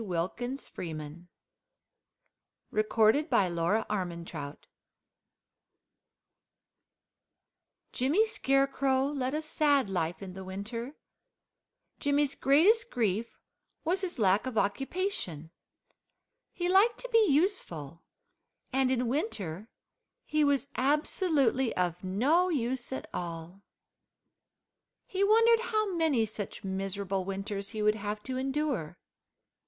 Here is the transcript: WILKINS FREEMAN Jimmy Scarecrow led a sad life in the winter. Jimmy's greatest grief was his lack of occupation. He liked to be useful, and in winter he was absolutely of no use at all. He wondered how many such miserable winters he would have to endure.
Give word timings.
WILKINS 0.03 0.67
FREEMAN 0.67 1.27
Jimmy 2.73 3.29
Scarecrow 8.25 9.05
led 9.05 9.33
a 9.35 9.41
sad 9.43 9.89
life 9.91 10.23
in 10.23 10.33
the 10.33 10.43
winter. 10.43 10.95
Jimmy's 11.99 12.33
greatest 12.33 12.89
grief 12.89 13.37
was 13.83 14.01
his 14.01 14.17
lack 14.17 14.47
of 14.47 14.57
occupation. 14.57 15.51
He 16.51 16.67
liked 16.67 16.97
to 17.01 17.09
be 17.13 17.23
useful, 17.27 18.01
and 18.73 18.89
in 18.91 19.05
winter 19.07 19.69
he 20.25 20.43
was 20.43 20.67
absolutely 20.75 21.75
of 21.77 22.03
no 22.03 22.49
use 22.49 22.91
at 22.91 23.07
all. 23.13 23.61
He 25.05 25.23
wondered 25.23 25.59
how 25.65 25.93
many 25.93 26.25
such 26.25 26.63
miserable 26.63 27.23
winters 27.23 27.69
he 27.69 27.83
would 27.83 27.93
have 27.93 28.23
to 28.23 28.37
endure. 28.37 28.97